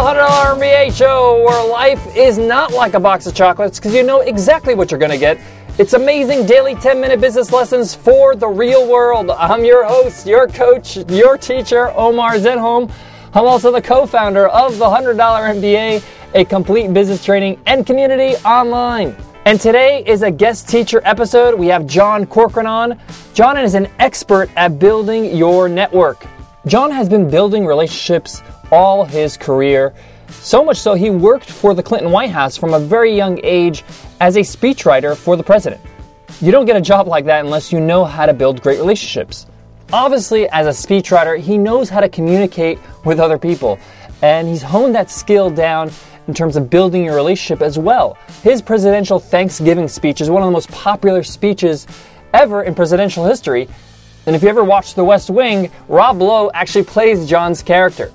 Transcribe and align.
$100 0.00 0.58
MBA 0.58 0.96
show 0.96 1.44
where 1.44 1.70
life 1.70 2.16
is 2.16 2.38
not 2.38 2.72
like 2.72 2.94
a 2.94 3.00
box 3.00 3.26
of 3.26 3.34
chocolates 3.34 3.78
because 3.78 3.94
you 3.94 4.02
know 4.02 4.20
exactly 4.20 4.74
what 4.74 4.90
you're 4.90 4.98
going 4.98 5.12
to 5.12 5.18
get. 5.18 5.38
It's 5.76 5.92
amazing 5.92 6.46
daily 6.46 6.74
10 6.74 6.98
minute 6.98 7.20
business 7.20 7.52
lessons 7.52 7.94
for 7.94 8.34
the 8.34 8.48
real 8.48 8.88
world. 8.90 9.30
I'm 9.30 9.62
your 9.62 9.84
host, 9.84 10.26
your 10.26 10.46
coach, 10.46 10.96
your 11.10 11.36
teacher, 11.36 11.90
Omar 11.90 12.36
Zenhom. 12.36 12.90
I'm 13.34 13.44
also 13.44 13.70
the 13.70 13.82
co 13.82 14.06
founder 14.06 14.48
of 14.48 14.78
the 14.78 14.86
$100 14.86 15.16
MBA, 15.16 16.02
a 16.34 16.46
complete 16.46 16.94
business 16.94 17.22
training 17.22 17.60
and 17.66 17.86
community 17.86 18.36
online. 18.36 19.14
And 19.44 19.60
today 19.60 20.02
is 20.06 20.22
a 20.22 20.30
guest 20.30 20.66
teacher 20.66 21.02
episode. 21.04 21.58
We 21.58 21.66
have 21.66 21.86
John 21.86 22.24
Corcoran 22.24 22.66
on. 22.66 22.98
John 23.34 23.58
is 23.58 23.74
an 23.74 23.86
expert 23.98 24.48
at 24.56 24.78
building 24.78 25.36
your 25.36 25.68
network. 25.68 26.26
John 26.64 26.90
has 26.90 27.06
been 27.06 27.28
building 27.28 27.66
relationships 27.66 28.42
all 28.70 29.04
his 29.04 29.36
career, 29.36 29.94
so 30.28 30.64
much 30.64 30.78
so 30.78 30.94
he 30.94 31.10
worked 31.10 31.50
for 31.50 31.74
the 31.74 31.82
Clinton 31.82 32.10
White 32.10 32.30
House 32.30 32.56
from 32.56 32.74
a 32.74 32.80
very 32.80 33.14
young 33.14 33.40
age 33.42 33.84
as 34.20 34.36
a 34.36 34.40
speechwriter 34.40 35.16
for 35.16 35.36
the 35.36 35.42
president. 35.42 35.80
You 36.40 36.52
don't 36.52 36.66
get 36.66 36.76
a 36.76 36.80
job 36.80 37.06
like 37.06 37.24
that 37.26 37.44
unless 37.44 37.72
you 37.72 37.80
know 37.80 38.04
how 38.04 38.26
to 38.26 38.32
build 38.32 38.62
great 38.62 38.78
relationships. 38.78 39.46
Obviously, 39.92 40.48
as 40.50 40.66
a 40.66 40.70
speechwriter, 40.70 41.38
he 41.38 41.58
knows 41.58 41.88
how 41.88 42.00
to 42.00 42.08
communicate 42.08 42.78
with 43.04 43.18
other 43.18 43.38
people, 43.38 43.78
and 44.22 44.48
he's 44.48 44.62
honed 44.62 44.94
that 44.94 45.10
skill 45.10 45.50
down 45.50 45.90
in 46.28 46.34
terms 46.34 46.56
of 46.56 46.70
building 46.70 47.04
your 47.04 47.16
relationship 47.16 47.60
as 47.60 47.78
well. 47.78 48.16
His 48.42 48.62
presidential 48.62 49.18
Thanksgiving 49.18 49.88
speech 49.88 50.20
is 50.20 50.30
one 50.30 50.42
of 50.42 50.46
the 50.46 50.52
most 50.52 50.70
popular 50.70 51.24
speeches 51.24 51.88
ever 52.32 52.62
in 52.62 52.74
presidential 52.74 53.24
history. 53.24 53.68
And 54.26 54.36
if 54.36 54.42
you 54.42 54.48
ever 54.48 54.62
watched 54.62 54.94
The 54.94 55.04
West 55.04 55.28
Wing, 55.28 55.72
Rob 55.88 56.22
Lowe 56.22 56.50
actually 56.54 56.84
plays 56.84 57.28
John's 57.28 57.62
character. 57.62 58.12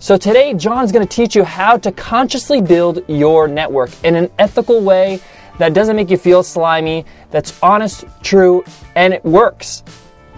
So 0.00 0.16
today, 0.16 0.54
John's 0.54 0.92
going 0.92 1.04
to 1.04 1.12
teach 1.12 1.34
you 1.34 1.42
how 1.42 1.76
to 1.78 1.90
consciously 1.90 2.60
build 2.60 3.02
your 3.08 3.48
network 3.48 3.90
in 4.04 4.14
an 4.14 4.30
ethical 4.38 4.80
way 4.80 5.20
that 5.58 5.74
doesn't 5.74 5.96
make 5.96 6.08
you 6.08 6.16
feel 6.16 6.44
slimy, 6.44 7.04
that's 7.32 7.60
honest, 7.64 8.04
true, 8.22 8.64
and 8.94 9.12
it 9.12 9.24
works. 9.24 9.82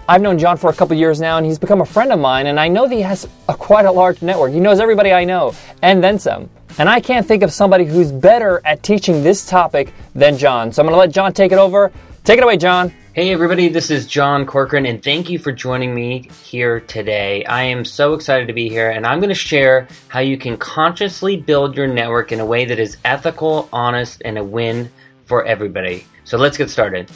I've 0.09 0.23
known 0.23 0.39
John 0.39 0.57
for 0.57 0.71
a 0.71 0.73
couple 0.73 0.97
years 0.97 1.21
now, 1.21 1.37
and 1.37 1.45
he's 1.45 1.59
become 1.59 1.81
a 1.81 1.85
friend 1.85 2.11
of 2.11 2.19
mine, 2.19 2.47
and 2.47 2.59
I 2.59 2.69
know 2.69 2.87
that 2.87 2.95
he 2.95 3.01
has 3.03 3.27
a, 3.49 3.53
quite 3.53 3.85
a 3.85 3.91
large 3.91 4.23
network. 4.23 4.51
He 4.51 4.59
knows 4.59 4.79
everybody 4.79 5.13
I 5.13 5.25
know, 5.25 5.53
and 5.83 6.03
then 6.03 6.17
some. 6.17 6.49
And 6.79 6.89
I 6.89 6.99
can't 6.99 7.27
think 7.27 7.43
of 7.43 7.53
somebody 7.53 7.85
who's 7.85 8.11
better 8.11 8.63
at 8.65 8.81
teaching 8.81 9.21
this 9.21 9.45
topic 9.45 9.93
than 10.15 10.39
John. 10.39 10.71
So 10.71 10.81
I'm 10.81 10.87
going 10.87 10.95
to 10.95 10.99
let 10.99 11.11
John 11.11 11.33
take 11.33 11.51
it 11.51 11.59
over. 11.59 11.91
Take 12.23 12.39
it 12.39 12.43
away, 12.43 12.57
John. 12.57 12.91
Hey, 13.13 13.33
everybody, 13.33 13.67
this 13.67 13.91
is 13.91 14.07
John 14.07 14.45
Corcoran, 14.45 14.85
and 14.85 15.03
thank 15.03 15.29
you 15.29 15.37
for 15.37 15.51
joining 15.51 15.93
me 15.93 16.29
here 16.45 16.79
today. 16.79 17.43
I 17.43 17.63
am 17.63 17.83
so 17.83 18.13
excited 18.13 18.47
to 18.47 18.53
be 18.53 18.69
here, 18.69 18.89
and 18.89 19.05
I'm 19.05 19.19
going 19.19 19.27
to 19.27 19.35
share 19.35 19.89
how 20.07 20.21
you 20.21 20.37
can 20.37 20.55
consciously 20.55 21.35
build 21.35 21.75
your 21.75 21.87
network 21.87 22.31
in 22.31 22.39
a 22.39 22.45
way 22.45 22.63
that 22.63 22.79
is 22.79 22.95
ethical, 23.03 23.67
honest, 23.73 24.21
and 24.23 24.37
a 24.37 24.43
win 24.45 24.89
for 25.25 25.43
everybody. 25.43 26.05
So 26.23 26.37
let's 26.37 26.57
get 26.57 26.69
started. 26.69 27.09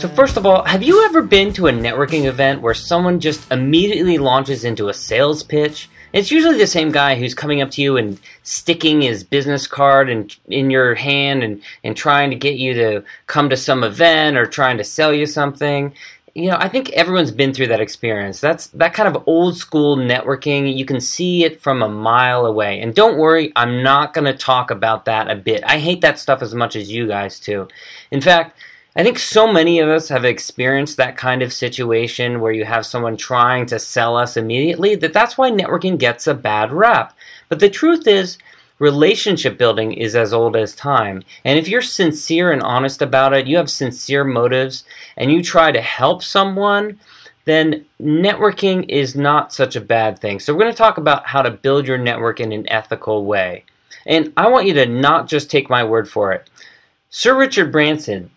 So, 0.00 0.08
first 0.08 0.36
of 0.36 0.44
all, 0.44 0.64
have 0.64 0.82
you 0.82 1.04
ever 1.04 1.22
been 1.22 1.52
to 1.52 1.68
a 1.68 1.72
networking 1.72 2.24
event 2.24 2.62
where 2.62 2.74
someone 2.74 3.20
just 3.20 3.48
immediately 3.52 4.18
launches 4.18 4.64
into 4.64 4.88
a 4.88 4.94
sales 4.94 5.44
pitch? 5.44 5.88
It's 6.12 6.30
usually 6.30 6.58
the 6.58 6.66
same 6.66 6.90
guy 6.90 7.14
who's 7.14 7.34
coming 7.34 7.62
up 7.62 7.70
to 7.72 7.82
you 7.82 7.96
and 7.96 8.18
sticking 8.42 9.02
his 9.02 9.22
business 9.22 9.66
card 9.66 10.10
in, 10.10 10.28
in 10.48 10.70
your 10.70 10.94
hand 10.94 11.42
and, 11.42 11.62
and 11.84 11.96
trying 11.96 12.30
to 12.30 12.36
get 12.36 12.56
you 12.56 12.74
to 12.74 13.04
come 13.26 13.48
to 13.50 13.56
some 13.56 13.84
event 13.84 14.36
or 14.36 14.46
trying 14.46 14.78
to 14.78 14.84
sell 14.84 15.12
you 15.12 15.26
something. 15.26 15.92
You 16.34 16.50
know, 16.50 16.56
I 16.58 16.68
think 16.68 16.90
everyone's 16.90 17.32
been 17.32 17.52
through 17.52 17.68
that 17.68 17.80
experience. 17.80 18.40
That's 18.40 18.68
that 18.68 18.94
kind 18.94 19.14
of 19.14 19.24
old 19.26 19.56
school 19.56 19.96
networking. 19.96 20.76
You 20.76 20.84
can 20.84 21.00
see 21.00 21.44
it 21.44 21.60
from 21.60 21.82
a 21.82 21.88
mile 21.88 22.46
away. 22.46 22.80
And 22.80 22.94
don't 22.94 23.18
worry, 23.18 23.52
I'm 23.56 23.82
not 23.82 24.14
going 24.14 24.26
to 24.26 24.36
talk 24.36 24.70
about 24.70 25.04
that 25.06 25.30
a 25.30 25.34
bit. 25.34 25.62
I 25.64 25.78
hate 25.78 26.00
that 26.02 26.18
stuff 26.18 26.42
as 26.42 26.54
much 26.54 26.76
as 26.76 26.90
you 26.90 27.08
guys 27.08 27.40
too. 27.40 27.68
In 28.10 28.20
fact, 28.20 28.56
I 28.96 29.04
think 29.04 29.20
so 29.20 29.52
many 29.52 29.78
of 29.78 29.88
us 29.88 30.08
have 30.08 30.24
experienced 30.24 30.96
that 30.96 31.16
kind 31.16 31.42
of 31.42 31.52
situation 31.52 32.40
where 32.40 32.50
you 32.50 32.64
have 32.64 32.84
someone 32.84 33.16
trying 33.16 33.66
to 33.66 33.78
sell 33.78 34.16
us 34.16 34.36
immediately 34.36 34.96
that 34.96 35.12
that's 35.12 35.38
why 35.38 35.48
networking 35.48 35.96
gets 35.96 36.26
a 36.26 36.34
bad 36.34 36.72
rap. 36.72 37.16
But 37.48 37.60
the 37.60 37.70
truth 37.70 38.08
is, 38.08 38.36
relationship 38.80 39.56
building 39.58 39.92
is 39.92 40.16
as 40.16 40.32
old 40.32 40.56
as 40.56 40.74
time. 40.74 41.22
And 41.44 41.56
if 41.56 41.68
you're 41.68 41.82
sincere 41.82 42.50
and 42.50 42.62
honest 42.62 43.00
about 43.00 43.32
it, 43.32 43.46
you 43.46 43.56
have 43.58 43.70
sincere 43.70 44.24
motives, 44.24 44.82
and 45.16 45.30
you 45.30 45.40
try 45.40 45.70
to 45.70 45.80
help 45.80 46.24
someone, 46.24 46.98
then 47.44 47.84
networking 48.02 48.86
is 48.88 49.14
not 49.14 49.52
such 49.52 49.76
a 49.76 49.80
bad 49.80 50.18
thing. 50.18 50.40
So, 50.40 50.52
we're 50.52 50.62
going 50.62 50.72
to 50.72 50.78
talk 50.78 50.98
about 50.98 51.26
how 51.26 51.42
to 51.42 51.50
build 51.52 51.86
your 51.86 51.98
network 51.98 52.40
in 52.40 52.50
an 52.50 52.68
ethical 52.68 53.24
way. 53.24 53.64
And 54.06 54.32
I 54.36 54.48
want 54.48 54.66
you 54.66 54.74
to 54.74 54.86
not 54.86 55.28
just 55.28 55.48
take 55.48 55.70
my 55.70 55.84
word 55.84 56.08
for 56.08 56.32
it. 56.32 56.50
Sir 57.10 57.36
Richard 57.36 57.70
Branson 57.70 58.30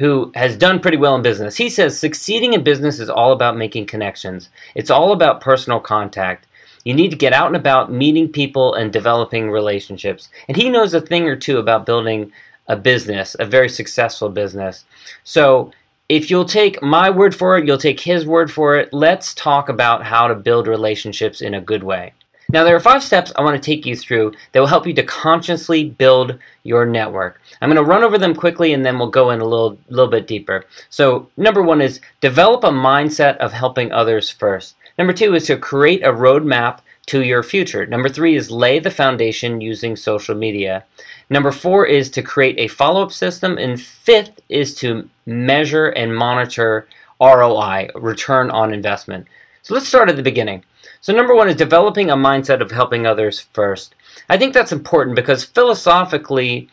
who 0.00 0.32
has 0.34 0.56
done 0.56 0.80
pretty 0.80 0.96
well 0.96 1.14
in 1.14 1.20
business. 1.20 1.58
He 1.58 1.68
says 1.68 1.96
succeeding 1.96 2.54
in 2.54 2.64
business 2.64 2.98
is 2.98 3.10
all 3.10 3.32
about 3.32 3.58
making 3.58 3.84
connections. 3.84 4.48
It's 4.74 4.90
all 4.90 5.12
about 5.12 5.42
personal 5.42 5.78
contact. 5.78 6.46
You 6.84 6.94
need 6.94 7.10
to 7.10 7.18
get 7.18 7.34
out 7.34 7.48
and 7.48 7.56
about 7.56 7.92
meeting 7.92 8.26
people 8.26 8.72
and 8.72 8.90
developing 8.90 9.50
relationships. 9.50 10.30
And 10.48 10.56
he 10.56 10.70
knows 10.70 10.94
a 10.94 11.02
thing 11.02 11.24
or 11.24 11.36
two 11.36 11.58
about 11.58 11.84
building 11.84 12.32
a 12.66 12.76
business, 12.76 13.36
a 13.38 13.44
very 13.44 13.68
successful 13.68 14.30
business. 14.30 14.86
So, 15.24 15.70
if 16.08 16.30
you'll 16.30 16.46
take 16.46 16.82
my 16.82 17.10
word 17.10 17.34
for 17.34 17.58
it, 17.58 17.66
you'll 17.66 17.78
take 17.78 18.00
his 18.00 18.26
word 18.26 18.50
for 18.50 18.76
it. 18.76 18.92
Let's 18.92 19.34
talk 19.34 19.68
about 19.68 20.02
how 20.02 20.26
to 20.28 20.34
build 20.34 20.66
relationships 20.66 21.42
in 21.42 21.54
a 21.54 21.60
good 21.60 21.84
way. 21.84 22.14
Now, 22.52 22.64
there 22.64 22.74
are 22.74 22.80
five 22.80 23.04
steps 23.04 23.32
I 23.36 23.42
want 23.42 23.54
to 23.54 23.64
take 23.64 23.86
you 23.86 23.94
through 23.94 24.32
that 24.50 24.58
will 24.58 24.66
help 24.66 24.84
you 24.84 24.92
to 24.94 25.04
consciously 25.04 25.84
build 25.84 26.36
your 26.64 26.84
network. 26.84 27.40
I'm 27.62 27.68
going 27.68 27.76
to 27.76 27.88
run 27.88 28.02
over 28.02 28.18
them 28.18 28.34
quickly 28.34 28.72
and 28.72 28.84
then 28.84 28.98
we'll 28.98 29.08
go 29.08 29.30
in 29.30 29.40
a 29.40 29.44
little, 29.44 29.78
little 29.88 30.10
bit 30.10 30.26
deeper. 30.26 30.64
So, 30.88 31.28
number 31.36 31.62
one 31.62 31.80
is 31.80 32.00
develop 32.20 32.64
a 32.64 32.70
mindset 32.70 33.36
of 33.36 33.52
helping 33.52 33.92
others 33.92 34.30
first. 34.30 34.74
Number 34.98 35.12
two 35.12 35.34
is 35.34 35.46
to 35.46 35.56
create 35.56 36.02
a 36.02 36.12
roadmap 36.12 36.80
to 37.06 37.22
your 37.22 37.44
future. 37.44 37.86
Number 37.86 38.08
three 38.08 38.34
is 38.34 38.50
lay 38.50 38.80
the 38.80 38.90
foundation 38.90 39.60
using 39.60 39.94
social 39.94 40.34
media. 40.34 40.84
Number 41.28 41.52
four 41.52 41.86
is 41.86 42.10
to 42.10 42.22
create 42.22 42.58
a 42.58 42.66
follow 42.66 43.02
up 43.02 43.12
system. 43.12 43.58
And 43.58 43.80
fifth 43.80 44.40
is 44.48 44.74
to 44.76 45.08
measure 45.26 45.86
and 45.90 46.16
monitor 46.16 46.88
ROI, 47.20 47.90
return 47.94 48.50
on 48.50 48.74
investment. 48.74 49.28
So 49.62 49.74
let's 49.74 49.86
start 49.86 50.08
at 50.08 50.16
the 50.16 50.22
beginning. 50.22 50.64
So, 51.02 51.14
number 51.14 51.34
one 51.34 51.48
is 51.48 51.56
developing 51.56 52.10
a 52.10 52.16
mindset 52.16 52.60
of 52.60 52.70
helping 52.70 53.06
others 53.06 53.40
first. 53.54 53.94
I 54.28 54.36
think 54.36 54.52
that's 54.52 54.72
important 54.72 55.16
because 55.16 55.44
philosophically, 55.44 56.68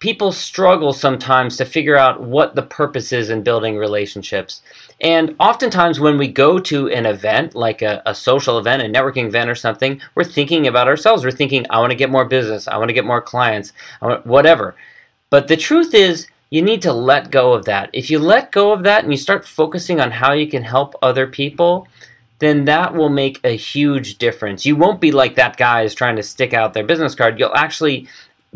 people 0.00 0.32
struggle 0.32 0.92
sometimes 0.92 1.56
to 1.56 1.64
figure 1.64 1.96
out 1.96 2.20
what 2.20 2.54
the 2.54 2.62
purpose 2.62 3.12
is 3.12 3.30
in 3.30 3.42
building 3.42 3.76
relationships. 3.76 4.62
And 5.00 5.36
oftentimes, 5.38 6.00
when 6.00 6.18
we 6.18 6.28
go 6.28 6.58
to 6.58 6.88
an 6.88 7.06
event, 7.06 7.54
like 7.54 7.82
a, 7.82 8.02
a, 8.04 8.14
social 8.14 8.58
event, 8.58 8.82
a 8.82 8.86
networking 8.86 9.26
event, 9.26 9.48
or 9.48 9.54
something, 9.54 10.00
we're 10.14 10.24
thinking 10.24 10.66
about 10.66 10.88
ourselves. 10.88 11.24
We're 11.24 11.30
thinking, 11.30 11.66
I 11.70 11.78
want 11.78 11.90
to 11.90 11.96
get 11.96 12.10
more 12.10 12.24
business, 12.24 12.66
I 12.66 12.76
want 12.78 12.88
to 12.88 12.94
get 12.94 13.04
more 13.04 13.22
clients, 13.22 13.72
whatever. 14.24 14.74
But 15.30 15.48
the 15.48 15.56
truth 15.56 15.94
is, 15.94 16.26
you 16.50 16.62
need 16.62 16.82
to 16.82 16.92
let 16.92 17.30
go 17.30 17.52
of 17.52 17.64
that. 17.64 17.90
If 17.92 18.10
you 18.10 18.18
let 18.18 18.52
go 18.52 18.72
of 18.72 18.82
that 18.84 19.04
and 19.04 19.12
you 19.12 19.18
start 19.18 19.46
focusing 19.46 20.00
on 20.00 20.10
how 20.10 20.32
you 20.32 20.48
can 20.48 20.62
help 20.62 20.94
other 21.02 21.26
people, 21.26 21.88
then 22.38 22.64
that 22.66 22.94
will 22.94 23.08
make 23.08 23.40
a 23.44 23.56
huge 23.56 24.18
difference. 24.18 24.66
You 24.66 24.76
won't 24.76 25.00
be 25.00 25.12
like 25.12 25.36
that 25.36 25.56
guy 25.56 25.82
is 25.82 25.94
trying 25.94 26.16
to 26.16 26.22
stick 26.22 26.52
out 26.52 26.74
their 26.74 26.84
business 26.84 27.14
card. 27.14 27.38
You'll 27.38 27.54
actually 27.54 28.08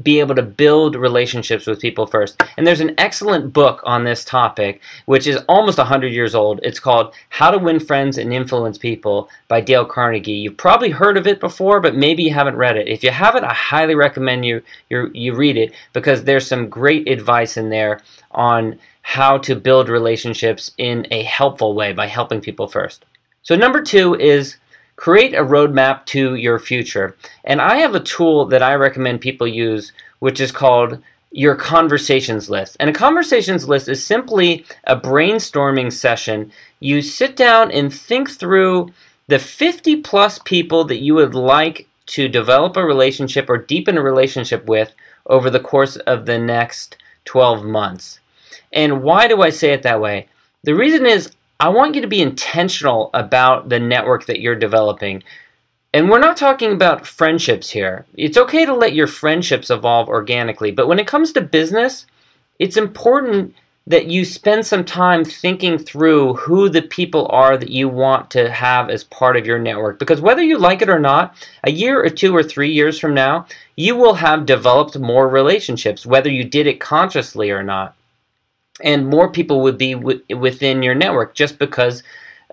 be 0.03 0.21
able 0.21 0.35
to 0.35 0.43
build 0.43 0.95
relationships 0.95 1.67
with 1.67 1.81
people 1.81 2.07
first. 2.07 2.43
And 2.57 2.67
there's 2.67 2.81
an 2.81 2.95
excellent 2.99 3.53
book 3.53 3.81
on 3.85 4.05
this 4.05 4.25
topic, 4.25 4.81
which 5.07 5.27
is 5.27 5.43
almost 5.49 5.79
100 5.79 6.09
years 6.09 6.35
old. 6.35 6.61
It's 6.63 6.81
called 6.81 7.13
How 7.29 7.51
to 7.51 7.59
Win 7.59 7.81
Friends 7.81 8.17
and 8.17 8.33
Influence 8.33 8.79
People 8.79 9.29
by 9.49 9.61
Dale 9.61 9.85
Carnegie. 9.85 10.33
You've 10.33 10.57
probably 10.57 10.91
heard 10.91 11.17
of 11.17 11.27
it 11.27 11.41
before, 11.41 11.81
but 11.81 11.97
maybe 11.97 12.23
you 12.23 12.33
haven't 12.33 12.57
read 12.57 12.77
it. 12.77 12.89
If 12.89 13.03
you 13.03 13.11
haven't, 13.11 13.45
I 13.45 13.53
highly 13.53 13.95
recommend 13.95 14.45
you, 14.45 14.63
you, 14.89 15.11
you 15.13 15.35
read 15.35 15.57
it 15.57 15.73
because 15.93 16.25
there's 16.25 16.47
some 16.47 16.69
great 16.69 17.09
advice 17.09 17.57
in 17.57 17.69
there 17.69 18.01
on 18.31 18.79
how 19.03 19.39
to 19.39 19.55
build 19.57 19.89
relationships 19.89 20.71
in 20.79 21.07
a 21.11 21.25
helpful 21.25 21.75
way 21.75 21.93
by 21.93 22.07
helping 22.07 22.41
people 22.41 22.69
first. 22.69 23.05
So, 23.43 23.57
number 23.57 23.83
two 23.83 24.15
is 24.15 24.57
create 24.97 25.35
a 25.35 25.43
roadmap 25.43 26.05
to 26.05 26.35
your 26.35 26.59
future. 26.59 27.17
And 27.45 27.61
I 27.61 27.77
have 27.77 27.95
a 27.95 28.01
tool 28.01 28.45
that 28.47 28.63
I 28.63 28.75
recommend 28.75 29.23
people 29.23 29.49
use, 29.49 29.93
which 30.19 30.41
is 30.41 30.53
called 30.53 31.03
your 31.31 31.55
conversations 31.55 32.51
list. 32.51 32.77
And 32.81 32.91
a 32.91 32.93
conversations 32.93 33.67
list 33.69 33.89
is 33.89 34.05
simply 34.05 34.67
a 34.85 34.97
brainstorming 34.97 35.93
session. 35.93 36.53
You 36.81 37.01
sit 37.01 37.37
down 37.37 37.71
and 37.71 37.95
think 37.95 38.31
through 38.31 38.93
the 39.29 39.39
50 39.39 39.97
plus 40.03 40.39
people 40.41 40.85
that 40.85 41.01
you 41.01 41.15
would 41.15 41.35
like 41.35 41.87
to 42.07 42.29
develop 42.29 42.77
a 42.77 42.85
relationship 42.85 43.49
or 43.49 43.57
deepen 43.57 43.97
a 43.97 44.03
relationship 44.03 44.67
with 44.67 44.93
over 45.27 45.49
the 45.49 45.61
course 45.61 45.97
of 45.97 46.27
the 46.27 46.39
next 46.39 46.97
12 47.25 47.65
months. 47.65 48.19
And 48.73 49.03
why 49.03 49.29
do 49.29 49.41
I 49.41 49.51
say 49.51 49.73
it 49.73 49.83
that 49.85 50.01
way? 50.01 50.29
The 50.65 50.75
reason 50.75 51.07
is 51.07 51.31
I 51.61 51.69
want 51.69 51.95
you 51.95 52.01
to 52.01 52.09
be 52.09 52.23
intentional 52.23 53.11
about 53.13 53.69
the 53.69 53.79
network 53.79 54.25
that 54.27 54.41
you're 54.41 54.57
developing. 54.57 55.23
And 55.93 56.09
we're 56.09 56.19
not 56.19 56.39
talking 56.39 56.73
about 56.73 57.07
friendships 57.07 57.69
here. 57.69 58.07
It's 58.15 58.39
okay 58.39 58.65
to 58.65 58.73
let 58.73 58.95
your 58.95 59.07
friendships 59.07 59.69
evolve 59.69 60.09
organically, 60.09 60.71
but 60.71 60.89
when 60.89 60.99
it 60.99 61.07
comes 61.07 61.33
to 61.33 61.43
business, 61.43 62.07
it's 62.59 62.79
important 62.79 63.55
that 63.87 64.07
you 64.07 64.25
spend 64.25 64.65
some 64.65 64.87
time 64.87 65.23
thinking 65.23 65.77
through 65.77 66.33
who 66.35 66.71
the 66.71 66.81
people 66.81 67.27
are 67.29 67.59
that 67.59 67.71
you 67.71 67.91
want 67.91 68.31
to 68.31 68.51
have 68.51 68.89
as 68.89 69.05
part 69.05 69.37
of 69.37 69.45
your 69.45 69.59
network. 69.59 69.99
Because 69.99 70.23
whether 70.23 70.43
you 70.43 70.57
like 70.57 70.81
it 70.81 70.89
or 70.89 70.99
not, 70.99 71.35
a 71.65 71.71
year 71.71 72.03
or 72.03 72.09
two 72.09 72.35
or 72.35 72.43
three 72.43 72.71
years 72.71 72.99
from 72.99 73.13
now, 73.13 73.47
you 73.77 73.97
will 73.97 74.15
have 74.15 74.47
developed 74.47 74.99
more 74.99 75.29
relationships, 75.29 76.07
whether 76.07 76.31
you 76.31 76.45
did 76.45 76.67
it 76.67 76.81
consciously 76.81 77.51
or 77.51 77.63
not. 77.63 77.95
And 78.83 79.07
more 79.07 79.31
people 79.31 79.61
would 79.63 79.79
be 79.79 79.95
w- 79.95 80.23
within 80.37 80.83
your 80.83 80.95
network 80.95 81.35
just 81.35 81.59
because 81.59 82.03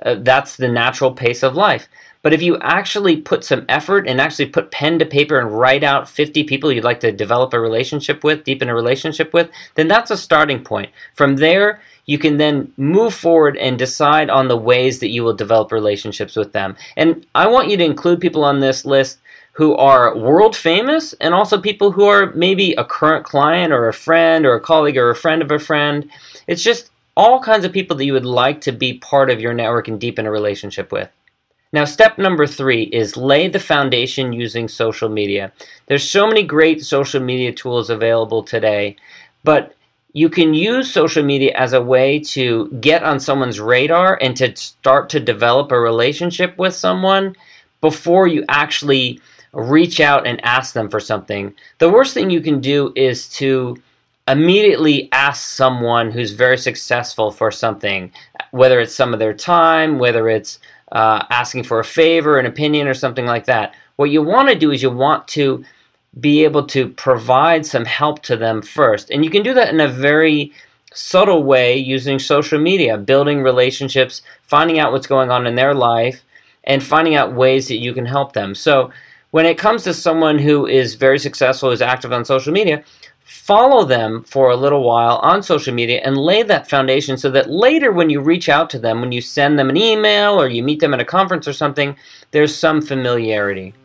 uh, 0.04 0.16
that's 0.20 0.58
the 0.58 0.68
natural 0.68 1.12
pace 1.12 1.44
of 1.44 1.56
life. 1.56 1.88
But 2.22 2.34
if 2.34 2.42
you 2.42 2.58
actually 2.60 3.18
put 3.18 3.44
some 3.44 3.66
effort 3.70 4.08
and 4.08 4.20
actually 4.20 4.48
put 4.48 4.72
pen 4.72 5.00
to 5.00 5.06
paper 5.06 5.40
and 5.40 5.58
write 5.58 5.84
out 5.84 6.10
50 6.10 6.44
people 6.44 6.72
you'd 6.72 6.84
like 6.84 7.00
to 7.02 7.12
develop 7.12 7.54
a 7.54 7.60
relationship 7.60 8.24
with, 8.24 8.44
deepen 8.44 8.70
a 8.70 8.76
relationship 8.76 9.34
with, 9.34 9.50
then 9.76 9.88
that's 9.88 10.12
a 10.12 10.18
starting 10.18 10.64
point. 10.64 10.92
From 11.14 11.38
there, 11.38 11.80
you 12.06 12.18
can 12.18 12.38
then 12.38 12.72
move 12.78 13.14
forward 13.14 13.58
and 13.58 13.78
decide 13.78 14.30
on 14.30 14.48
the 14.48 14.58
ways 14.58 15.00
that 15.00 15.10
you 15.10 15.24
will 15.24 15.36
develop 15.36 15.72
relationships 15.72 16.36
with 16.36 16.54
them. 16.54 16.76
And 16.96 17.26
I 17.36 17.48
want 17.48 17.70
you 17.70 17.78
to 17.78 17.86
include 17.86 18.20
people 18.20 18.44
on 18.44 18.60
this 18.60 18.86
list 18.86 19.20
who 19.58 19.76
are 19.76 20.16
world 20.16 20.56
famous 20.56 21.14
and 21.14 21.34
also 21.34 21.60
people 21.60 21.92
who 21.92 22.06
are 22.06 22.32
maybe 22.34 22.74
a 22.74 22.86
current 22.86 23.26
client 23.26 23.74
or 23.74 23.88
a 23.88 23.94
friend 23.94 24.46
or 24.46 24.54
a 24.54 24.62
colleague 24.62 24.98
or 24.98 25.10
a 25.10 25.16
friend 25.16 25.42
of 25.42 25.50
a 25.50 25.58
friend. 25.58 26.08
It's 26.46 26.62
just 26.62 26.92
all 27.16 27.42
kinds 27.42 27.66
of 27.66 27.74
people 27.74 27.98
that 27.98 28.06
you 28.06 28.14
would 28.14 28.24
like 28.24 28.62
to 28.62 28.72
be 28.72 29.00
part 29.00 29.32
of 29.32 29.42
your 29.42 29.56
network 29.56 29.88
and 29.88 30.00
deepen 30.00 30.28
a 30.28 30.32
relationship 30.32 30.92
with. 30.92 31.10
Now, 31.74 31.86
step 31.86 32.20
number 32.20 32.46
three 32.46 32.84
is 32.84 33.18
lay 33.18 33.48
the 33.48 33.60
foundation 33.60 34.32
using 34.32 34.68
social 34.68 35.10
media. 35.10 35.52
There's 35.88 36.08
so 36.08 36.28
many 36.28 36.44
great 36.44 36.86
social 36.86 37.20
media 37.20 37.52
tools 37.52 37.90
available 37.90 38.44
today, 38.44 38.96
but 39.44 39.74
you 40.14 40.30
can 40.30 40.54
use 40.54 40.94
social 40.94 41.24
media 41.24 41.54
as 41.56 41.74
a 41.74 41.82
way 41.82 42.20
to 42.20 42.68
get 42.80 43.02
on 43.02 43.20
someone's 43.20 43.60
radar 43.60 44.20
and 44.22 44.38
to 44.38 44.56
start 44.56 45.10
to 45.10 45.20
develop 45.20 45.72
a 45.72 45.80
relationship 45.80 46.56
with 46.60 46.76
someone 46.76 47.36
before 47.82 48.28
you 48.28 48.46
actually 48.50 49.20
reach 49.58 50.00
out 50.00 50.28
and 50.28 50.44
ask 50.46 50.74
them 50.74 50.88
for 50.88 51.00
something. 51.00 51.54
The 51.80 51.90
worst 51.90 52.14
thing 52.14 52.30
you 52.30 52.42
can 52.42 52.62
do 52.62 52.94
is 52.96 53.28
to 53.38 53.76
immediately 54.28 55.10
ask 55.12 55.50
someone 55.50 56.12
who's 56.12 56.32
very 56.32 56.58
successful 56.58 57.32
for 57.32 57.50
something, 57.50 58.12
whether 58.52 58.80
it's 58.80 58.94
some 58.94 59.14
of 59.14 59.20
their 59.20 59.34
time, 59.34 59.98
whether 59.98 60.30
it's 60.30 60.60
uh, 60.92 61.26
asking 61.32 61.64
for 61.64 61.80
a 61.80 61.84
favor, 61.84 62.38
an 62.38 62.46
opinion, 62.46 62.88
or 62.88 62.94
something 62.94 63.26
like 63.26 63.46
that. 63.46 63.74
What 63.96 64.12
you 64.12 64.22
want 64.22 64.48
to 64.50 64.56
do 64.56 64.72
is 64.72 64.84
you 64.84 64.92
want 64.92 65.28
to 65.30 65.66
be 66.20 66.44
able 66.44 66.68
to 66.68 66.90
provide 66.90 67.66
some 67.66 67.86
help 67.86 68.22
to 68.24 68.38
them 68.38 68.62
first. 68.62 69.10
And 69.10 69.26
you 69.26 69.32
can 69.32 69.42
do 69.42 69.56
that 69.56 69.74
in 69.74 69.80
a 69.80 69.88
very 69.88 70.52
subtle 70.94 71.44
way 71.44 71.78
using 71.78 72.20
social 72.20 72.60
media, 72.60 72.98
building 72.98 73.42
relationships, 73.42 74.22
finding 74.44 74.78
out 74.78 74.92
what's 74.92 75.08
going 75.08 75.32
on 75.32 75.48
in 75.48 75.56
their 75.56 75.74
life, 75.74 76.22
and 76.64 76.84
finding 76.84 77.16
out 77.16 77.34
ways 77.34 77.68
that 77.70 77.78
you 77.78 77.94
can 77.94 78.06
help 78.06 78.34
them. 78.34 78.54
So, 78.54 78.92
when 79.38 79.46
it 79.46 79.56
comes 79.56 79.84
to 79.84 79.94
someone 79.94 80.40
who 80.40 80.66
is 80.66 80.96
very 80.96 81.20
successful, 81.20 81.70
who's 81.70 81.80
active 81.80 82.12
on 82.12 82.26
social 82.26 82.52
media, 82.52 82.84
follow 83.22 83.86
them 83.86 84.24
for 84.24 84.50
a 84.50 84.56
little 84.56 84.82
while 84.84 85.18
on 85.18 85.44
social 85.44 85.72
media 85.72 86.02
and 86.04 86.18
lay 86.18 86.42
that 86.42 86.68
foundation 86.68 87.16
so 87.16 87.30
that 87.30 87.48
later 87.48 87.92
when 87.92 88.10
you 88.10 88.20
reach 88.20 88.50
out 88.50 88.68
to 88.68 88.80
them, 88.80 89.00
when 89.00 89.12
you 89.12 89.22
send 89.22 89.60
them 89.60 89.70
an 89.70 89.78
email 89.78 90.42
or 90.42 90.48
you 90.48 90.64
meet 90.64 90.80
them 90.80 90.92
at 90.92 91.00
a 91.00 91.06
conference 91.06 91.48
or 91.48 91.54
something, 91.54 91.96
there's 92.32 92.56
some 92.56 92.82
familiarity. 92.82 93.76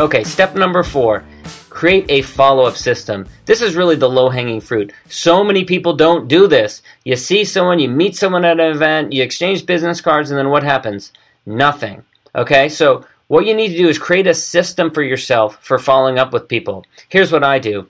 Okay, 0.00 0.24
step 0.24 0.54
number 0.54 0.82
four 0.82 1.22
create 1.68 2.06
a 2.08 2.22
follow 2.22 2.64
up 2.64 2.76
system. 2.76 3.26
This 3.44 3.60
is 3.60 3.76
really 3.76 3.96
the 3.96 4.08
low 4.08 4.30
hanging 4.30 4.62
fruit. 4.62 4.94
So 5.10 5.44
many 5.44 5.64
people 5.64 5.94
don't 5.94 6.26
do 6.26 6.46
this. 6.46 6.80
You 7.04 7.16
see 7.16 7.44
someone, 7.44 7.80
you 7.80 7.90
meet 7.90 8.16
someone 8.16 8.46
at 8.46 8.60
an 8.60 8.74
event, 8.74 9.12
you 9.12 9.22
exchange 9.22 9.66
business 9.66 10.00
cards, 10.00 10.30
and 10.30 10.38
then 10.38 10.48
what 10.48 10.62
happens? 10.62 11.12
Nothing. 11.46 12.04
Okay, 12.34 12.68
so 12.68 13.04
what 13.28 13.46
you 13.46 13.54
need 13.54 13.68
to 13.68 13.76
do 13.76 13.88
is 13.88 13.98
create 13.98 14.26
a 14.26 14.34
system 14.34 14.90
for 14.90 15.02
yourself 15.02 15.58
for 15.62 15.78
following 15.78 16.18
up 16.18 16.32
with 16.32 16.48
people. 16.48 16.84
Here's 17.08 17.32
what 17.32 17.44
I 17.44 17.58
do. 17.58 17.88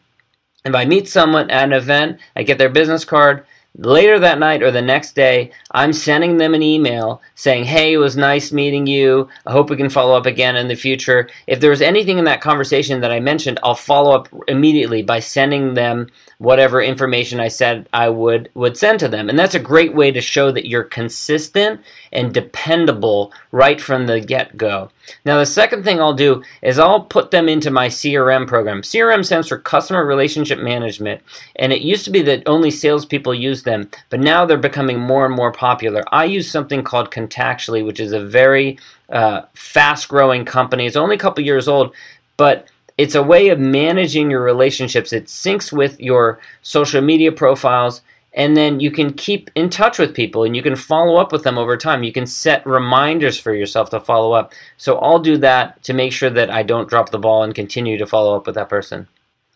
If 0.65 0.75
I 0.75 0.85
meet 0.85 1.09
someone 1.09 1.51
at 1.51 1.65
an 1.65 1.73
event, 1.73 2.21
I 2.37 2.43
get 2.43 2.59
their 2.59 2.69
business 2.69 3.05
card, 3.05 3.45
later 3.79 4.19
that 4.19 4.39
night 4.39 4.62
or 4.62 4.71
the 4.71 4.83
next 4.83 5.15
day, 5.15 5.51
I'm 5.73 5.93
sending 5.93 6.37
them 6.37 6.55
an 6.55 6.62
email 6.62 7.21
saying, 7.35 7.65
Hey, 7.65 7.93
it 7.93 7.99
was 7.99 8.17
nice 8.17 8.53
meeting 8.53 8.87
you. 8.87 9.29
I 9.47 9.53
hope 9.53 9.71
we 9.71 9.77
can 9.77 9.91
follow 9.91 10.17
up 10.17 10.27
again 10.27 10.56
in 10.56 10.69
the 10.69 10.77
future. 10.77 11.29
If 11.47 11.61
there 11.61 11.71
was 11.71 11.83
anything 11.83 12.19
in 12.19 12.25
that 12.25 12.41
conversation 12.41 13.01
that 13.01 13.12
I 13.12 13.21
mentioned, 13.21 13.59
I'll 13.62 13.75
follow 13.75 14.15
up 14.15 14.29
immediately 14.49 15.03
by 15.03 15.21
sending 15.21 15.75
them 15.75 16.09
whatever 16.44 16.82
information 16.82 17.41
I 17.41 17.49
said 17.49 17.88
I 17.93 18.11
would 18.11 18.50
would 18.55 18.76
send 18.76 19.00
to 19.00 19.08
them. 19.08 19.29
And 19.29 19.38
that's 19.38 19.55
a 19.55 19.61
great 19.61 19.94
way 19.94 20.12
to 20.12 20.20
show 20.20 20.52
that 20.52 20.69
you're 20.69 20.85
consistent 20.85 21.81
and 22.12 22.32
dependable 22.32 23.32
right 23.50 23.81
from 23.81 24.06
the 24.06 24.20
get-go. 24.20 24.91
Now 25.25 25.38
the 25.38 25.46
second 25.46 25.85
thing 25.85 26.00
I'll 26.00 26.14
do 26.14 26.43
is 26.62 26.79
I'll 26.79 27.00
put 27.00 27.31
them 27.31 27.49
into 27.49 27.70
my 27.70 27.88
CRM 27.88 28.46
program. 28.46 28.82
CRM 28.82 29.25
stands 29.25 29.49
for 29.49 29.58
Customer 29.58 30.05
Relationship 30.05 30.58
Management, 30.58 31.23
and 31.56 31.73
it 31.73 31.81
used 31.81 32.05
to 32.05 32.11
be 32.11 32.23
that 32.23 32.43
only 32.46 32.70
salespeople 32.70 33.35
use 33.35 33.62
them, 33.62 33.91
but 34.11 34.20
now 34.20 34.44
they're 34.44 34.58
becoming 34.58 34.99
more 34.99 35.26
and 35.26 35.35
more 35.35 35.52
popular. 35.52 36.05
I 36.12 36.26
use 36.26 36.50
something 36.50 36.85
called 36.85 37.11
Contactually, 37.11 37.85
which 37.85 38.00
is 38.00 38.12
a 38.12 38.25
very 38.25 38.79
uh, 39.08 39.43
fast-growing 39.55 40.44
company. 40.44 40.87
It's 40.87 40.96
only 40.96 41.17
a 41.17 41.19
couple 41.19 41.44
years 41.44 41.69
old, 41.69 41.94
but 42.37 42.69
it's 42.96 43.14
a 43.14 43.23
way 43.23 43.49
of 43.49 43.58
managing 43.58 44.31
your 44.31 44.43
relationships. 44.43 45.12
It 45.12 45.26
syncs 45.26 45.73
with 45.73 46.00
your 46.00 46.41
social 46.62 47.02
media 47.02 47.32
profiles, 47.32 48.02
and 48.35 48.56
then 48.56 48.81
you 48.81 48.91
can 48.91 49.12
keep 49.12 49.50
in 49.55 49.70
touch 49.70 49.99
with 49.99 50.14
people 50.14 50.44
and 50.44 50.56
you 50.56 50.62
can 50.62 50.76
follow 50.76 51.17
up 51.17 51.32
with 51.32 51.44
them 51.44 51.56
over 51.56 51.76
time. 51.76 52.02
You 52.02 52.12
can 52.12 52.26
set 52.26 52.67
reminders 52.67 53.38
for 53.38 53.55
yourself 53.55 53.91
to 53.91 54.00
follow 54.00 54.32
up. 54.32 54.52
So 54.76 54.99
I'll 54.99 55.20
do 55.20 55.37
that 55.38 55.82
to 55.85 55.93
make 55.93 56.13
sure 56.13 56.31
that 56.31 56.51
I 56.51 56.65
don't 56.65 56.89
drop 56.89 57.10
the 57.10 57.19
ball 57.19 57.44
and 57.44 57.55
continue 57.55 57.96
to 57.96 58.06
follow 58.06 58.36
up 58.36 58.46
with 58.46 58.56
that 58.56 58.69
person. 58.69 59.06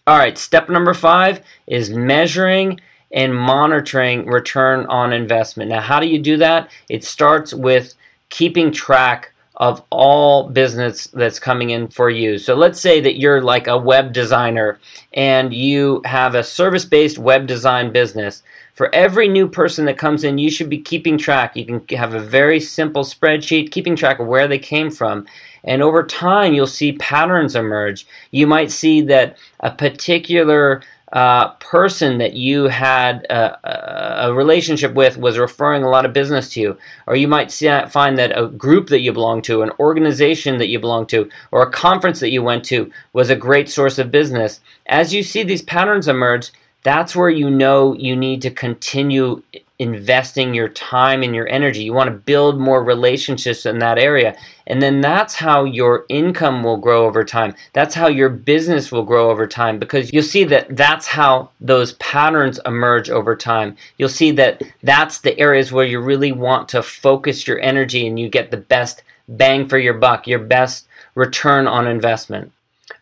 All 0.06 0.16
right, 0.16 0.38
step 0.38 0.68
number 0.68 0.94
five 0.94 1.42
is 1.66 1.90
measuring 1.90 2.80
and 3.10 3.34
monitoring 3.34 4.26
return 4.26 4.86
on 4.86 5.12
investment. 5.12 5.70
Now, 5.70 5.80
how 5.80 5.98
do 5.98 6.06
you 6.06 6.20
do 6.20 6.36
that? 6.36 6.70
It 6.88 7.04
starts 7.04 7.52
with 7.52 7.94
keeping 8.28 8.70
track 8.70 9.32
of 9.58 9.82
all 9.90 10.48
business 10.48 11.08
that's 11.08 11.40
coming 11.40 11.70
in 11.70 11.88
for 11.88 12.08
you. 12.08 12.38
So 12.38 12.54
let's 12.54 12.80
say 12.80 13.00
that 13.00 13.18
you're 13.18 13.42
like 13.42 13.66
a 13.66 13.76
web 13.76 14.12
designer 14.12 14.78
and 15.12 15.52
you 15.52 16.00
have 16.04 16.36
a 16.36 16.44
service 16.44 16.84
based 16.84 17.18
web 17.18 17.46
design 17.46 17.92
business. 17.92 18.42
For 18.74 18.94
every 18.94 19.26
new 19.26 19.48
person 19.48 19.86
that 19.86 19.98
comes 19.98 20.22
in, 20.22 20.38
you 20.38 20.52
should 20.52 20.70
be 20.70 20.78
keeping 20.78 21.18
track. 21.18 21.56
You 21.56 21.64
can 21.64 21.98
have 21.98 22.14
a 22.14 22.20
very 22.20 22.60
simple 22.60 23.02
spreadsheet, 23.02 23.72
keeping 23.72 23.96
track 23.96 24.20
of 24.20 24.28
where 24.28 24.46
they 24.46 24.60
came 24.60 24.92
from. 24.92 25.26
And 25.64 25.82
over 25.82 26.04
time, 26.04 26.54
you'll 26.54 26.68
see 26.68 26.92
patterns 26.92 27.56
emerge. 27.56 28.06
You 28.30 28.46
might 28.46 28.70
see 28.70 29.00
that 29.02 29.36
a 29.58 29.72
particular 29.72 30.82
uh, 31.12 31.48
person 31.54 32.18
that 32.18 32.34
you 32.34 32.64
had 32.64 33.24
a, 33.30 34.26
a, 34.28 34.34
relationship 34.34 34.92
with 34.92 35.16
was 35.16 35.38
referring 35.38 35.82
a 35.82 35.88
lot 35.88 36.04
of 36.04 36.12
business 36.12 36.50
to 36.50 36.60
you, 36.60 36.76
or 37.06 37.16
you 37.16 37.26
might 37.26 37.50
find 37.50 38.18
that 38.18 38.38
a 38.38 38.48
group 38.48 38.88
that 38.88 39.00
you 39.00 39.12
belong 39.12 39.40
to, 39.40 39.62
an 39.62 39.70
organization 39.80 40.58
that 40.58 40.68
you 40.68 40.78
belong 40.78 41.06
to, 41.06 41.30
or 41.50 41.62
a 41.62 41.70
conference 41.70 42.20
that 42.20 42.30
you 42.30 42.42
went 42.42 42.62
to 42.64 42.90
was 43.14 43.30
a 43.30 43.36
great 43.36 43.70
source 43.70 43.98
of 43.98 44.10
business. 44.10 44.60
As 44.86 45.14
you 45.14 45.22
see 45.22 45.42
these 45.42 45.62
patterns 45.62 46.08
emerge, 46.08 46.50
that's 46.82 47.16
where 47.16 47.30
you 47.30 47.48
know 47.50 47.94
you 47.94 48.14
need 48.14 48.42
to 48.42 48.50
continue 48.50 49.42
investing 49.78 50.54
your 50.54 50.68
time 50.68 51.22
and 51.22 51.34
your 51.34 51.48
energy. 51.48 51.84
You 51.84 51.92
want 51.92 52.08
to 52.08 52.16
build 52.16 52.58
more 52.58 52.82
relationships 52.82 53.64
in 53.64 53.78
that 53.78 53.98
area. 53.98 54.36
And 54.66 54.82
then 54.82 55.00
that's 55.00 55.34
how 55.34 55.64
your 55.64 56.04
income 56.08 56.64
will 56.64 56.76
grow 56.76 57.06
over 57.06 57.24
time. 57.24 57.54
That's 57.74 57.94
how 57.94 58.08
your 58.08 58.28
business 58.28 58.90
will 58.90 59.04
grow 59.04 59.30
over 59.30 59.46
time 59.46 59.78
because 59.78 60.12
you'll 60.12 60.24
see 60.24 60.44
that 60.44 60.76
that's 60.76 61.06
how 61.06 61.50
those 61.60 61.92
patterns 61.94 62.58
emerge 62.66 63.08
over 63.08 63.36
time. 63.36 63.76
You'll 63.98 64.08
see 64.08 64.32
that 64.32 64.62
that's 64.82 65.20
the 65.20 65.38
areas 65.38 65.70
where 65.70 65.86
you 65.86 66.00
really 66.00 66.32
want 66.32 66.68
to 66.70 66.82
focus 66.82 67.46
your 67.46 67.60
energy 67.60 68.06
and 68.06 68.18
you 68.18 68.28
get 68.28 68.50
the 68.50 68.56
best 68.56 69.02
bang 69.28 69.68
for 69.68 69.78
your 69.78 69.94
buck, 69.94 70.26
your 70.26 70.40
best 70.40 70.88
return 71.14 71.68
on 71.68 71.86
investment. 71.86 72.50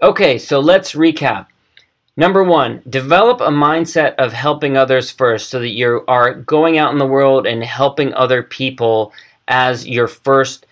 Okay, 0.03 0.37
so 0.37 0.61
let's 0.61 0.93
recap. 0.93 1.47
Number 2.19 2.43
one, 2.43 2.83
develop 2.89 3.41
a 3.43 3.49
mindset 3.49 4.15
of 4.15 4.33
helping 4.33 4.77
others 4.77 5.11
first 5.11 5.51
so 5.51 5.61
that 5.61 5.75
you 5.75 6.03
are 6.09 6.33
going 6.33 6.79
out 6.79 6.93
in 6.93 6.99
the 6.99 7.07
world 7.07 7.47
and 7.47 7.63
helping 7.63 8.15
other 8.15 8.43
people 8.43 9.13
as 9.49 9.87
your 9.87 10.09
first 10.09 10.67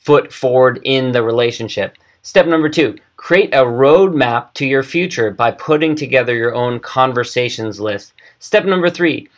foot 0.00 0.32
forward 0.32 0.80
in 0.82 1.12
the 1.12 1.22
relationship. 1.22 1.96
Step 2.22 2.46
number 2.46 2.68
two, 2.68 2.98
create 3.16 3.54
a 3.54 3.58
roadmap 3.58 4.52
to 4.54 4.66
your 4.66 4.82
future 4.82 5.30
by 5.30 5.52
putting 5.52 5.94
together 5.94 6.34
your 6.34 6.54
own 6.54 6.80
conversations 6.80 7.78
list. 7.78 8.12
Step 8.40 8.64
number 8.64 8.90
three, 8.90 9.28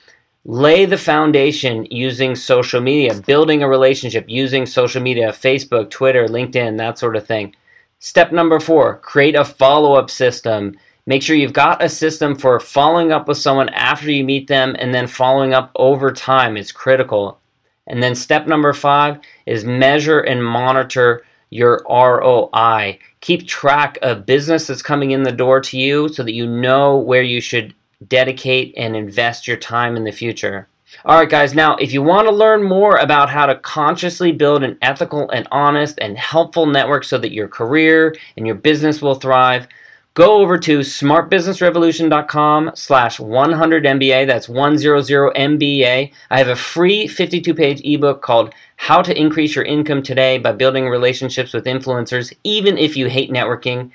lay 0.46 0.86
the 0.86 0.96
foundation 0.96 1.86
using 1.90 2.34
social 2.34 2.80
media, 2.80 3.14
building 3.26 3.62
a 3.62 3.68
relationship 3.68 4.24
using 4.28 4.64
social 4.64 5.02
media, 5.02 5.28
Facebook, 5.28 5.90
Twitter, 5.90 6.26
LinkedIn, 6.26 6.78
that 6.78 6.98
sort 6.98 7.16
of 7.16 7.26
thing. 7.26 7.54
Step 7.98 8.32
number 8.32 8.60
four, 8.60 8.96
create 8.96 9.34
a 9.34 9.44
follow 9.44 9.94
up 9.94 10.10
system. 10.10 10.76
Make 11.06 11.22
sure 11.22 11.36
you've 11.36 11.52
got 11.52 11.82
a 11.82 11.88
system 11.88 12.34
for 12.34 12.58
following 12.58 13.12
up 13.12 13.28
with 13.28 13.36
someone 13.36 13.68
after 13.70 14.10
you 14.10 14.24
meet 14.24 14.48
them 14.48 14.74
and 14.78 14.94
then 14.94 15.06
following 15.06 15.52
up 15.52 15.70
over 15.76 16.10
time. 16.10 16.56
It's 16.56 16.72
critical. 16.72 17.38
And 17.86 18.02
then 18.02 18.14
step 18.14 18.46
number 18.46 18.72
five 18.72 19.20
is 19.44 19.66
measure 19.66 20.20
and 20.20 20.42
monitor 20.42 21.22
your 21.50 21.84
ROI. 21.88 22.98
Keep 23.20 23.46
track 23.46 23.98
of 24.00 24.24
business 24.24 24.66
that's 24.66 24.80
coming 24.80 25.10
in 25.10 25.24
the 25.24 25.32
door 25.32 25.60
to 25.60 25.78
you 25.78 26.08
so 26.08 26.22
that 26.22 26.32
you 26.32 26.46
know 26.46 26.96
where 26.96 27.22
you 27.22 27.40
should 27.40 27.74
dedicate 28.08 28.72
and 28.76 28.96
invest 28.96 29.46
your 29.46 29.58
time 29.58 29.96
in 29.96 30.04
the 30.04 30.10
future. 30.10 30.66
All 31.04 31.18
right, 31.18 31.28
guys, 31.28 31.54
now 31.54 31.76
if 31.76 31.92
you 31.92 32.02
want 32.02 32.28
to 32.28 32.34
learn 32.34 32.62
more 32.62 32.96
about 32.96 33.28
how 33.28 33.44
to 33.44 33.56
consciously 33.56 34.32
build 34.32 34.62
an 34.62 34.78
ethical 34.80 35.28
and 35.30 35.46
honest 35.50 35.98
and 36.00 36.16
helpful 36.16 36.64
network 36.64 37.04
so 37.04 37.18
that 37.18 37.32
your 37.32 37.48
career 37.48 38.14
and 38.38 38.46
your 38.46 38.56
business 38.56 39.02
will 39.02 39.16
thrive, 39.16 39.68
go 40.14 40.40
over 40.40 40.56
to 40.56 40.78
smartbusinessrevolution.com 40.78 42.70
slash 42.74 43.18
100MBA. 43.18 44.26
That's 44.28 44.46
100MBA. 44.46 46.12
I 46.30 46.38
have 46.38 46.48
a 46.48 46.56
free 46.56 47.08
52-page 47.08 47.82
ebook 47.84 48.22
called 48.22 48.54
How 48.76 49.02
to 49.02 49.20
Increase 49.20 49.56
Your 49.56 49.64
Income 49.64 50.04
Today 50.04 50.38
by 50.38 50.52
Building 50.52 50.88
Relationships 50.88 51.52
with 51.52 51.64
Influencers, 51.64 52.32
even 52.44 52.78
if 52.78 52.96
you 52.96 53.08
hate 53.08 53.30
networking. 53.30 53.90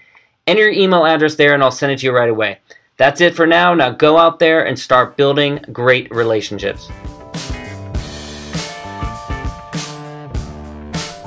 Enter 0.46 0.64
your 0.64 0.72
email 0.72 1.06
address 1.06 1.36
there 1.36 1.54
and 1.54 1.64
I'll 1.64 1.72
send 1.72 1.94
it 1.94 2.00
to 2.00 2.08
you 2.08 2.12
right 2.12 2.30
away. 2.30 2.60
That's 2.98 3.22
it 3.22 3.34
for 3.34 3.48
now. 3.48 3.74
Now 3.74 3.92
go 3.92 4.18
out 4.18 4.40
there 4.40 4.66
and 4.66 4.78
start 4.78 5.16
building 5.16 5.64
great 5.72 6.12
relationships. 6.12 6.90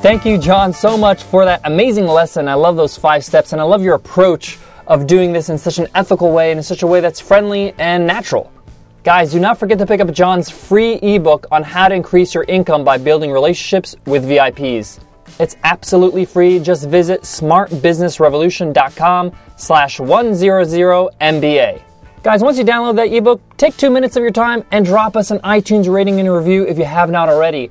Thank 0.03 0.27
you, 0.27 0.37
John, 0.37 0.73
so 0.73 0.99
much 0.99 1.23
for 1.23 1.45
that 1.45 1.61
amazing 1.65 2.07
lesson. 2.07 2.49
I 2.49 2.55
love 2.55 2.75
those 2.75 2.99
five 2.99 3.25
steps, 3.25 3.53
and 3.53 3.61
I 3.61 3.65
love 3.65 3.83
your 3.83 3.95
approach 3.95 4.59
of 4.87 5.07
doing 5.07 5.33
this 5.33 5.49
in 5.49 5.57
such 5.59 5.79
an 5.79 5.87
ethical 5.95 6.33
way 6.33 6.51
and 6.51 6.59
in 6.59 6.65
such 6.65 6.83
a 6.83 6.87
way 6.87 7.01
that's 7.01 7.21
friendly 7.21 7.73
and 7.79 8.07
natural. 8.07 8.53
Guys, 9.05 9.33
do 9.33 9.41
not 9.41 9.59
forget 9.59 9.79
to 9.79 9.87
pick 9.87 10.01
up 10.01 10.13
John's 10.13 10.49
free 10.49 10.95
ebook 11.03 11.47
on 11.51 11.65
how 11.65 11.89
to 11.89 11.95
increase 11.95 12.35
your 12.35 12.45
income 12.45 12.85
by 12.85 12.99
building 12.99 13.33
relationships 13.33 13.97
with 14.07 14.25
VIPs. 14.25 15.01
It's 15.41 15.57
absolutely 15.65 16.25
free. 16.25 16.61
Just 16.61 16.89
visit 16.89 17.23
smartbusinessrevolution.com 17.23 19.33
slash 19.57 19.99
100MBA. 19.99 21.83
Guys, 22.23 22.43
once 22.43 22.57
you 22.57 22.65
download 22.65 22.95
that 22.97 23.13
ebook, 23.13 23.41
take 23.57 23.77
two 23.77 23.91
minutes 23.91 24.15
of 24.15 24.23
your 24.23 24.31
time 24.31 24.65
and 24.71 24.87
drop 24.87 25.17
us 25.17 25.33
an 25.33 25.41
iTunes 25.41 25.93
rating 25.93 26.21
and 26.21 26.33
review 26.33 26.65
if 26.65 26.79
you 26.79 26.85
have 26.85 27.11
not 27.11 27.29
already. 27.29 27.69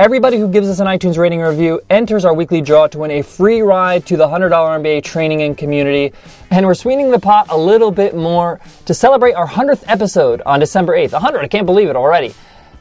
Everybody 0.00 0.38
who 0.38 0.48
gives 0.48 0.66
us 0.66 0.80
an 0.80 0.86
iTunes 0.86 1.18
rating 1.18 1.42
or 1.42 1.50
review 1.50 1.78
enters 1.90 2.24
our 2.24 2.32
weekly 2.32 2.62
draw 2.62 2.86
to 2.86 3.00
win 3.00 3.10
a 3.10 3.20
free 3.20 3.60
ride 3.60 4.06
to 4.06 4.16
the 4.16 4.26
$100 4.26 4.50
MBA 4.50 5.04
training 5.04 5.42
and 5.42 5.58
community. 5.58 6.14
And 6.50 6.64
we're 6.64 6.72
sweetening 6.72 7.10
the 7.10 7.18
pot 7.18 7.48
a 7.50 7.58
little 7.58 7.90
bit 7.90 8.16
more 8.16 8.60
to 8.86 8.94
celebrate 8.94 9.34
our 9.34 9.46
100th 9.46 9.84
episode 9.86 10.40
on 10.46 10.58
December 10.58 10.96
8th. 10.96 11.12
100, 11.12 11.40
I 11.40 11.48
can't 11.48 11.66
believe 11.66 11.90
it 11.90 11.96
already. 11.96 12.32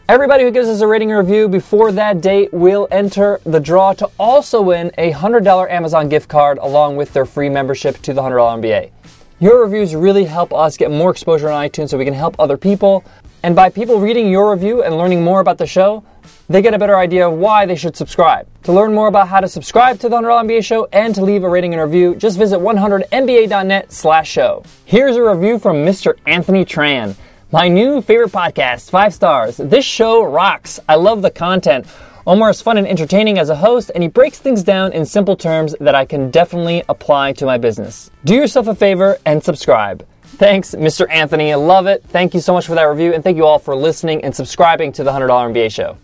Everybody 0.08 0.46
who 0.46 0.52
gives 0.52 0.70
us 0.70 0.80
a 0.80 0.88
rating 0.88 1.12
or 1.12 1.20
review 1.20 1.50
before 1.50 1.92
that 1.92 2.22
date 2.22 2.54
will 2.54 2.88
enter 2.90 3.42
the 3.44 3.60
draw 3.60 3.92
to 3.96 4.10
also 4.18 4.62
win 4.62 4.90
a 4.98 5.12
$100 5.12 5.70
Amazon 5.70 6.08
gift 6.08 6.30
card 6.30 6.58
along 6.60 6.96
with 6.96 7.12
their 7.12 7.26
free 7.26 7.50
membership 7.50 7.98
to 8.04 8.14
the 8.14 8.22
$100 8.22 8.62
MBA. 8.62 8.92
Your 9.42 9.62
reviews 9.62 9.94
really 9.94 10.24
help 10.24 10.54
us 10.54 10.78
get 10.78 10.90
more 10.90 11.12
exposure 11.12 11.50
on 11.50 11.68
iTunes 11.68 11.90
so 11.90 11.98
we 11.98 12.06
can 12.06 12.14
help 12.14 12.38
other 12.40 12.56
people. 12.56 13.04
And 13.42 13.56
by 13.56 13.70
people 13.70 14.00
reading 14.00 14.30
your 14.30 14.52
review 14.52 14.84
and 14.84 14.98
learning 14.98 15.24
more 15.24 15.40
about 15.40 15.58
the 15.58 15.66
show, 15.66 16.04
they 16.50 16.62
get 16.62 16.74
a 16.74 16.80
better 16.80 16.98
idea 16.98 17.28
of 17.28 17.36
why 17.38 17.66
they 17.66 17.76
should 17.76 17.96
subscribe. 17.96 18.48
To 18.64 18.74
learn 18.74 18.94
more 18.94 19.08
about 19.08 19.30
how 19.30 19.40
to 19.40 19.48
subscribe 19.48 20.00
to 20.00 20.10
the 20.10 20.18
$100 20.18 20.46
MBA 20.46 20.66
show 20.66 20.88
and 20.92 21.16
to 21.16 21.24
leave 21.24 21.44
a 21.44 21.50
rating 21.50 21.74
and 21.74 21.82
review, 21.82 22.16
just 22.16 22.38
visit 22.38 22.60
100mba.net 22.60 23.94
slash 23.94 24.30
show. 24.30 24.64
Here's 24.86 25.16
a 25.16 25.24
review 25.24 25.58
from 25.58 25.78
Mr. 25.78 26.16
Anthony 26.26 26.66
Tran. 26.66 27.16
My 27.52 27.68
new 27.68 28.02
favorite 28.02 28.32
podcast, 28.32 28.90
five 28.90 29.14
stars. 29.14 29.58
This 29.58 29.86
show 29.86 30.24
rocks. 30.24 30.80
I 30.90 30.96
love 30.96 31.22
the 31.22 31.32
content. 31.32 31.86
Omar 32.28 32.50
is 32.50 32.62
fun 32.62 32.78
and 32.78 32.88
entertaining 32.88 33.40
as 33.40 33.50
a 33.50 33.56
host, 33.56 33.90
and 33.96 34.04
he 34.04 34.10
breaks 34.10 34.38
things 34.38 34.62
down 34.62 34.92
in 34.92 35.06
simple 35.06 35.36
terms 35.36 35.76
that 35.80 35.96
I 35.96 36.06
can 36.06 36.30
definitely 36.30 36.84
apply 36.90 37.34
to 37.34 37.46
my 37.46 37.58
business. 37.58 38.12
Do 38.26 38.36
yourself 38.36 38.68
a 38.68 38.76
favor 38.76 39.18
and 39.26 39.44
subscribe. 39.44 40.06
Thanks, 40.38 40.74
Mr. 40.74 41.06
Anthony. 41.10 41.52
I 41.52 41.56
love 41.56 41.88
it. 41.88 42.04
Thank 42.04 42.34
you 42.34 42.40
so 42.40 42.54
much 42.54 42.66
for 42.66 42.76
that 42.76 42.84
review, 42.84 43.14
and 43.14 43.24
thank 43.24 43.36
you 43.36 43.46
all 43.46 43.60
for 43.60 43.76
listening 43.76 44.24
and 44.24 44.34
subscribing 44.34 44.92
to 44.94 45.04
the 45.04 45.12
$100 45.12 45.28
MBA 45.28 45.70
show. 45.72 45.98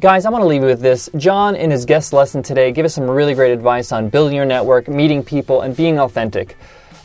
Guys, 0.00 0.26
I 0.26 0.30
want 0.30 0.42
to 0.42 0.46
leave 0.46 0.62
you 0.62 0.66
with 0.66 0.80
this. 0.80 1.08
John, 1.16 1.54
in 1.54 1.70
his 1.70 1.84
guest 1.84 2.12
lesson 2.12 2.42
today, 2.42 2.72
gave 2.72 2.84
us 2.84 2.94
some 2.94 3.08
really 3.08 3.34
great 3.34 3.52
advice 3.52 3.92
on 3.92 4.08
building 4.08 4.34
your 4.34 4.44
network, 4.44 4.88
meeting 4.88 5.22
people, 5.22 5.60
and 5.60 5.76
being 5.76 6.00
authentic. 6.00 6.56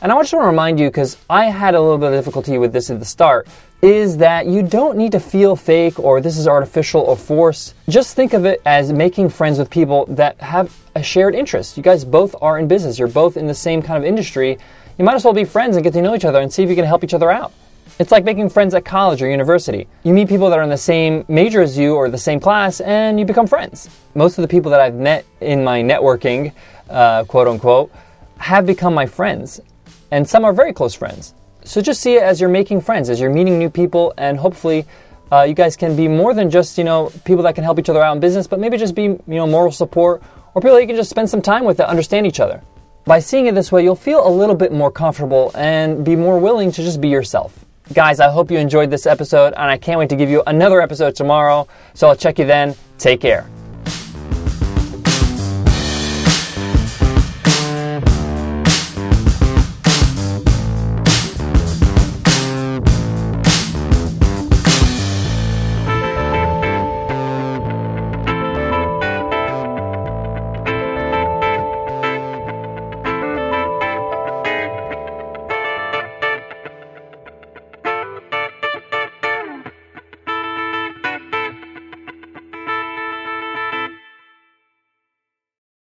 And 0.01 0.11
I 0.11 0.19
just 0.19 0.33
want 0.33 0.43
to 0.43 0.47
remind 0.47 0.79
you, 0.79 0.87
because 0.87 1.17
I 1.29 1.45
had 1.45 1.75
a 1.75 1.79
little 1.79 1.99
bit 1.99 2.13
of 2.13 2.13
difficulty 2.13 2.57
with 2.57 2.73
this 2.73 2.89
at 2.89 2.97
the 2.97 3.05
start, 3.05 3.47
is 3.83 4.17
that 4.17 4.47
you 4.47 4.63
don't 4.63 4.97
need 4.97 5.11
to 5.11 5.19
feel 5.19 5.55
fake 5.55 5.99
or 5.99 6.19
this 6.19 6.37
is 6.37 6.47
artificial 6.47 7.01
or 7.01 7.15
forced. 7.15 7.75
Just 7.89 8.15
think 8.15 8.33
of 8.33 8.45
it 8.45 8.61
as 8.65 8.91
making 8.91 9.29
friends 9.29 9.59
with 9.59 9.69
people 9.69 10.05
that 10.07 10.39
have 10.41 10.75
a 10.95 11.03
shared 11.03 11.35
interest. 11.35 11.77
You 11.77 11.83
guys 11.83 12.03
both 12.03 12.35
are 12.41 12.57
in 12.57 12.67
business, 12.67 12.97
you're 12.97 13.07
both 13.07 13.37
in 13.37 13.45
the 13.45 13.53
same 13.53 13.81
kind 13.81 13.97
of 13.97 14.07
industry. 14.07 14.57
You 15.01 15.05
might 15.05 15.15
as 15.15 15.25
well 15.25 15.33
be 15.33 15.45
friends 15.45 15.75
and 15.75 15.83
get 15.83 15.93
to 15.93 16.01
know 16.03 16.13
each 16.13 16.25
other 16.25 16.41
and 16.41 16.53
see 16.53 16.61
if 16.61 16.69
you 16.69 16.75
can 16.75 16.85
help 16.85 17.03
each 17.03 17.15
other 17.15 17.31
out. 17.31 17.51
It's 17.97 18.11
like 18.11 18.23
making 18.23 18.51
friends 18.51 18.75
at 18.75 18.85
college 18.85 19.19
or 19.23 19.27
university. 19.27 19.87
You 20.03 20.13
meet 20.13 20.29
people 20.29 20.47
that 20.51 20.59
are 20.59 20.61
in 20.61 20.69
the 20.69 20.77
same 20.77 21.25
major 21.27 21.63
as 21.63 21.75
you 21.75 21.95
or 21.95 22.07
the 22.07 22.19
same 22.19 22.39
class 22.39 22.81
and 22.81 23.19
you 23.19 23.25
become 23.25 23.47
friends. 23.47 23.89
Most 24.13 24.37
of 24.37 24.43
the 24.43 24.47
people 24.47 24.69
that 24.69 24.79
I've 24.79 24.93
met 24.93 25.25
in 25.39 25.63
my 25.63 25.81
networking, 25.81 26.53
uh, 26.87 27.23
quote 27.23 27.47
unquote, 27.47 27.91
have 28.37 28.67
become 28.67 28.93
my 28.93 29.07
friends. 29.07 29.59
And 30.11 30.29
some 30.29 30.45
are 30.45 30.53
very 30.53 30.71
close 30.71 30.93
friends. 30.93 31.33
So 31.63 31.81
just 31.81 31.99
see 31.99 32.17
it 32.17 32.21
as 32.21 32.39
you're 32.39 32.47
making 32.51 32.81
friends, 32.81 33.09
as 33.09 33.19
you're 33.19 33.33
meeting 33.33 33.57
new 33.57 33.71
people, 33.71 34.13
and 34.19 34.37
hopefully 34.37 34.85
uh, 35.31 35.41
you 35.41 35.55
guys 35.55 35.75
can 35.75 35.95
be 35.95 36.07
more 36.07 36.35
than 36.35 36.51
just 36.51 36.77
you 36.77 36.83
know 36.83 37.11
people 37.25 37.41
that 37.45 37.55
can 37.55 37.63
help 37.63 37.79
each 37.79 37.89
other 37.89 38.03
out 38.03 38.13
in 38.13 38.19
business, 38.19 38.45
but 38.45 38.59
maybe 38.59 38.77
just 38.77 38.93
be 38.93 39.05
you 39.05 39.19
know 39.27 39.47
moral 39.47 39.71
support 39.71 40.21
or 40.53 40.61
people 40.61 40.75
that 40.75 40.81
you 40.81 40.87
can 40.87 40.95
just 40.95 41.09
spend 41.09 41.27
some 41.27 41.41
time 41.41 41.63
with 41.63 41.77
that 41.77 41.89
understand 41.89 42.27
each 42.27 42.39
other. 42.39 42.61
By 43.05 43.19
seeing 43.19 43.47
it 43.47 43.55
this 43.55 43.71
way, 43.71 43.83
you'll 43.83 43.95
feel 43.95 44.25
a 44.25 44.29
little 44.29 44.55
bit 44.55 44.71
more 44.71 44.91
comfortable 44.91 45.51
and 45.55 46.05
be 46.05 46.15
more 46.15 46.39
willing 46.39 46.71
to 46.71 46.83
just 46.83 47.01
be 47.01 47.09
yourself. 47.09 47.65
Guys, 47.93 48.19
I 48.19 48.29
hope 48.29 48.51
you 48.51 48.57
enjoyed 48.57 48.91
this 48.91 49.05
episode, 49.05 49.53
and 49.53 49.69
I 49.71 49.77
can't 49.77 49.97
wait 49.97 50.09
to 50.09 50.15
give 50.15 50.29
you 50.29 50.43
another 50.45 50.81
episode 50.81 51.15
tomorrow. 51.15 51.67
So 51.93 52.07
I'll 52.07 52.15
check 52.15 52.37
you 52.37 52.45
then. 52.45 52.75
Take 52.99 53.19
care. 53.19 53.49